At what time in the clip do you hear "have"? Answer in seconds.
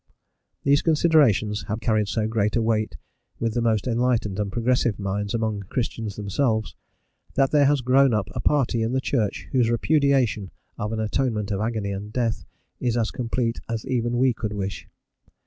1.67-1.79